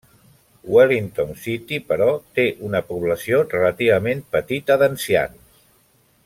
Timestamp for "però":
1.93-2.07